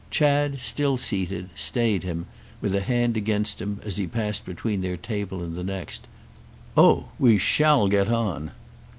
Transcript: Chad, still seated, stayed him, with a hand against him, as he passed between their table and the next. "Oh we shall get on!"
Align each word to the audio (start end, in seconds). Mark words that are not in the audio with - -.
Chad, 0.09 0.59
still 0.59 0.97
seated, 0.97 1.51
stayed 1.53 2.01
him, 2.01 2.25
with 2.59 2.73
a 2.73 2.81
hand 2.81 3.15
against 3.15 3.61
him, 3.61 3.79
as 3.85 3.97
he 3.97 4.07
passed 4.07 4.47
between 4.47 4.81
their 4.81 4.97
table 4.97 5.43
and 5.43 5.53
the 5.53 5.63
next. 5.63 6.07
"Oh 6.75 7.09
we 7.19 7.37
shall 7.37 7.87
get 7.87 8.09
on!" 8.09 8.49